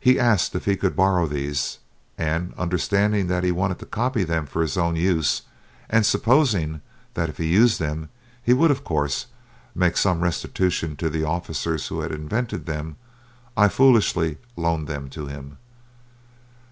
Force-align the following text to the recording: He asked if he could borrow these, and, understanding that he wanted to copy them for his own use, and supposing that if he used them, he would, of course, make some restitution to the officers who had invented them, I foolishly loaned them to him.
He 0.00 0.18
asked 0.18 0.56
if 0.56 0.64
he 0.64 0.74
could 0.74 0.96
borrow 0.96 1.24
these, 1.28 1.78
and, 2.18 2.52
understanding 2.58 3.28
that 3.28 3.44
he 3.44 3.52
wanted 3.52 3.78
to 3.78 3.86
copy 3.86 4.24
them 4.24 4.44
for 4.44 4.60
his 4.60 4.76
own 4.76 4.96
use, 4.96 5.42
and 5.88 6.04
supposing 6.04 6.80
that 7.14 7.28
if 7.28 7.36
he 7.38 7.46
used 7.46 7.78
them, 7.78 8.08
he 8.42 8.54
would, 8.54 8.72
of 8.72 8.82
course, 8.82 9.26
make 9.72 9.96
some 9.96 10.20
restitution 10.20 10.96
to 10.96 11.08
the 11.08 11.22
officers 11.22 11.86
who 11.86 12.00
had 12.00 12.10
invented 12.10 12.66
them, 12.66 12.96
I 13.56 13.68
foolishly 13.68 14.38
loaned 14.56 14.88
them 14.88 15.08
to 15.10 15.28
him. 15.28 15.58